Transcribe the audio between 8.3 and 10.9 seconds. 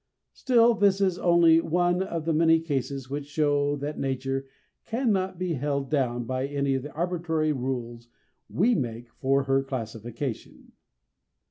we make for her classification.